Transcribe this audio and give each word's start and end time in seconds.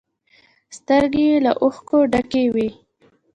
سترگې 0.77 1.25
يې 1.29 1.37
له 1.45 1.51
اوښکو 1.63 1.97
ډکې 2.11 2.43
وې. 2.53 2.69